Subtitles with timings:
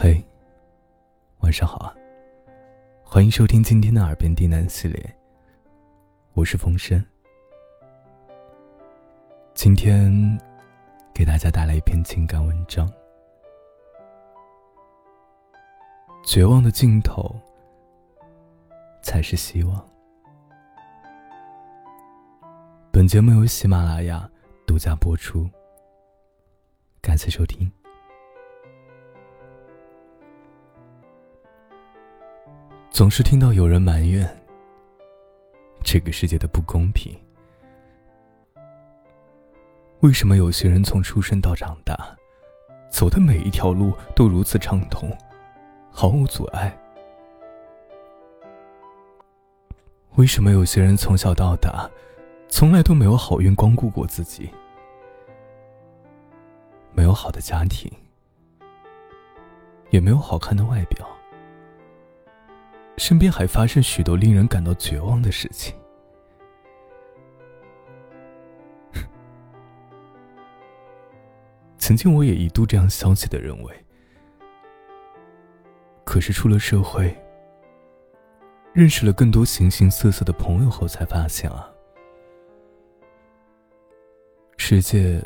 [0.00, 0.24] 嘿，
[1.40, 1.92] 晚上好啊！
[3.02, 5.16] 欢迎收听今天的耳边低喃系列，
[6.34, 7.04] 我是风声。
[9.54, 10.08] 今天
[11.12, 12.88] 给大家带来一篇情感文章，
[16.24, 17.34] 《绝望的尽头
[19.02, 19.76] 才是希望》。
[22.92, 24.30] 本节目由喜马拉雅
[24.64, 25.50] 独家播出，
[27.02, 27.68] 感谢收听。
[32.90, 34.28] 总是听到有人埋怨
[35.84, 37.16] 这个世界的不公平。
[40.00, 41.96] 为什么有些人从出生到长大，
[42.90, 45.16] 走的每一条路都如此畅通，
[45.90, 46.76] 毫无阻碍？
[50.16, 51.88] 为什么有些人从小到大，
[52.48, 54.50] 从来都没有好运光顾过自己，
[56.92, 57.90] 没有好的家庭，
[59.90, 61.06] 也没有好看的外表？
[62.98, 65.74] 身边还发生许多令人感到绝望的事情。
[71.78, 73.84] 曾经我也一度这样消极的认为，
[76.04, 77.16] 可是出了社会，
[78.72, 81.72] 认识了更多形形色色的朋友后，才发现啊，
[84.56, 85.22] 世界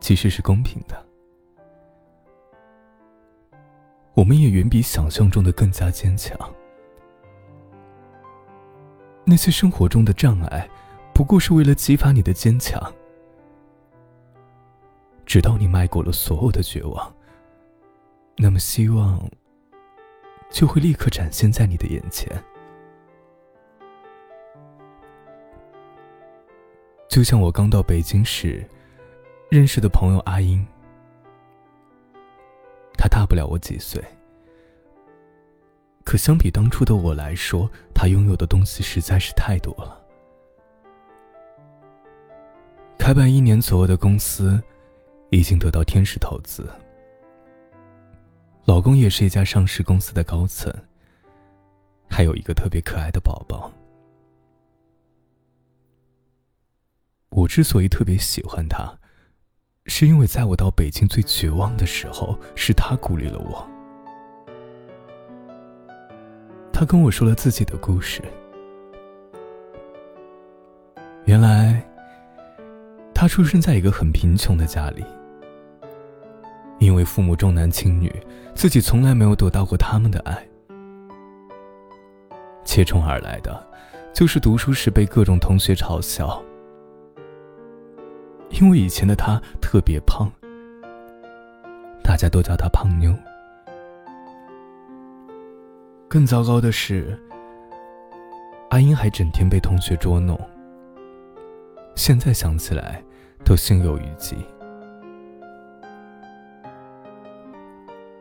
[0.00, 1.09] 其实是公平的。
[4.20, 6.38] 我们也远比想象中的更加坚强。
[9.24, 10.68] 那些生活中的障碍，
[11.14, 12.78] 不过是为了激发你的坚强。
[15.24, 17.10] 直到你迈过了所有的绝望，
[18.36, 19.26] 那么希望
[20.50, 22.30] 就会立刻展现在你的眼前。
[27.08, 28.68] 就像我刚到北京时
[29.48, 30.66] 认识的朋友阿英。
[33.10, 34.02] 大不了我几岁，
[36.04, 40.00] 可相比当初的我来说，他拥有的东西实在是太多了。
[42.96, 44.62] 开办一年左右的公司，
[45.30, 46.68] 已经得到天使投资。
[48.64, 50.72] 老公也是一家上市公司的高层，
[52.08, 53.72] 还有一个特别可爱的宝宝。
[57.30, 58.99] 我之所以特别喜欢他。
[59.90, 63.68] 是因为在我到北京最绝望的时候，是他鼓励了我。
[66.72, 68.22] 他跟我说了自己的故事。
[71.24, 71.84] 原来，
[73.12, 75.04] 他出生在一个很贫穷的家里，
[76.78, 78.14] 因为父母重男轻女，
[78.54, 80.48] 自己从来没有得到过他们的爱，
[82.62, 83.68] 接踵而来的
[84.14, 86.40] 就是读书时被各种同学嘲笑。
[88.60, 90.30] 因为以前的他特别胖，
[92.04, 93.14] 大家都叫他胖妞。
[96.06, 97.18] 更糟糕的是，
[98.68, 100.38] 阿英还整天被同学捉弄。
[101.94, 103.02] 现在想起来，
[103.46, 104.36] 都心有余悸。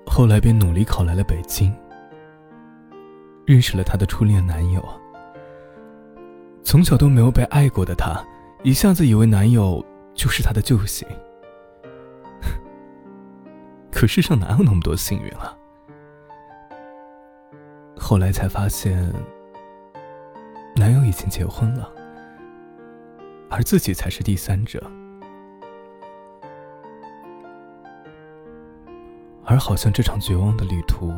[0.06, 1.74] 后来便努力考来了北京，
[3.46, 4.82] 认识了她的初恋男友。
[6.64, 8.24] 从小都没有被爱过的她，
[8.64, 9.86] 一下子以为男友。
[10.20, 11.08] 就是他的救星，
[13.90, 15.58] 可世上哪有那么多幸运啊？
[17.98, 19.14] 后来才发现，
[20.76, 21.90] 男友已经结婚了，
[23.50, 24.84] 而自己才是第三者。
[29.46, 31.14] 而好像这场绝望的旅途，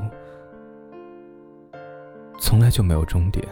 [2.38, 3.44] 从来就没有终点，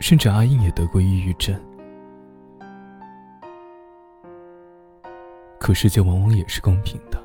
[0.00, 1.56] 甚至阿英也得过抑郁症。
[5.68, 7.22] 可世界往往也是公平的，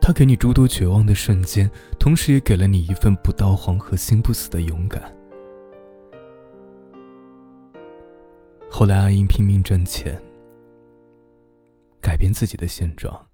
[0.00, 5.02] 他给你诸多绝望的瞬间，同时也给了你一份不到黄河心不死的勇敢。
[8.70, 10.22] 后来，阿英拼命赚钱，
[12.00, 13.26] 改变自己的现状，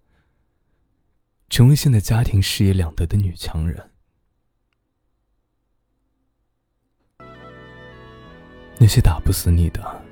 [1.51, 3.91] 成为现在家庭事业两得的女强人。
[8.79, 10.08] 那些打不死你的。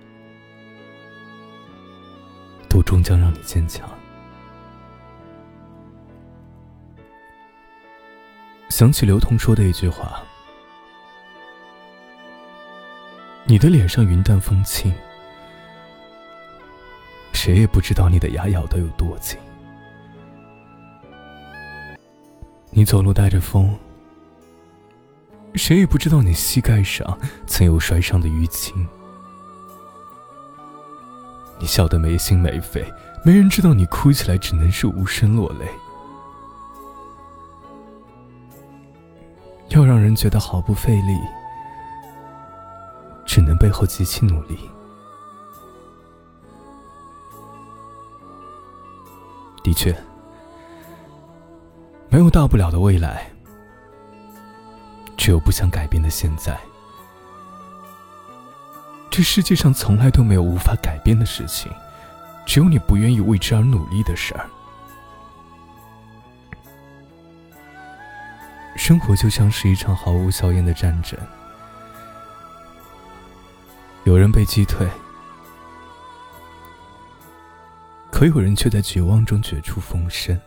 [2.77, 3.89] 我终将让你坚强。
[8.69, 10.23] 想起刘同说的一句话
[13.49, 14.93] ：“你的脸上云淡风轻，
[17.33, 19.39] 谁也不知道你的牙咬得有多紧。
[22.69, 23.75] 你走路带着风，
[25.55, 28.87] 谁也不知道你膝盖上曾有摔伤的淤青。”
[31.59, 32.93] 你笑得没心没肺，
[33.25, 35.67] 没人知道你哭起来只能是无声落泪。
[39.71, 41.19] 要让人觉得毫不费力，
[43.27, 44.59] 只能背后极其努力。
[49.63, 49.95] 的确，
[52.09, 53.29] 没有大不了的未来，
[55.17, 56.57] 只有不想改变的现在。
[59.17, 61.73] 这世界上从来都没有无法改变的事情，
[62.45, 64.47] 只有你不愿意为之而努力的事儿。
[68.77, 71.19] 生活就像是一场毫无硝烟的战争，
[74.05, 74.87] 有人被击退。
[78.13, 80.39] 可有人却在绝望中绝处逢生。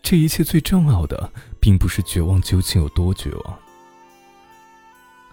[0.00, 3.58] 这一切最重要的，并不是绝望究竟有多绝望，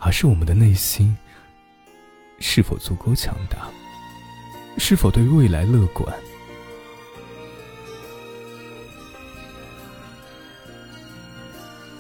[0.06, 1.18] 而是我们的内心
[2.40, 3.68] 是否足够强大，
[4.78, 6.16] 是否对未来乐观。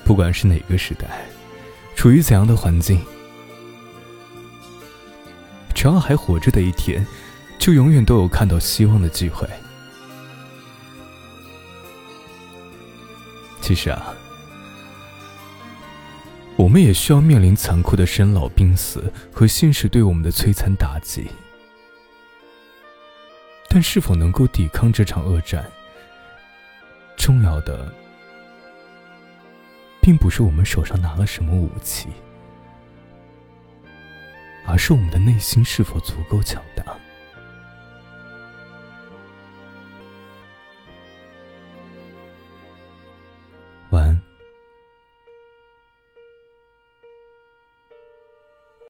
[0.03, 1.25] 不管是哪个时代，
[1.95, 3.03] 处于怎样的环境，
[5.73, 7.03] 只要还活着的一天。
[7.57, 9.47] 就永远都有看到希望的机会。
[13.61, 14.13] 其实啊，
[16.57, 21.27] 我们也需要面临残酷的生老病死和现实对我们的摧残打击。
[23.69, 25.69] 但是否能够抵抗这场恶战，
[27.17, 27.93] 重要的
[30.01, 32.07] 并不是我们手上拿了什么武器，
[34.65, 36.94] 而是我们的内心是否足够强大。